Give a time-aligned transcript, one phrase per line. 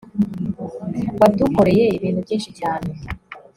[1.19, 2.89] wadukoreye ibintu byinshi cyane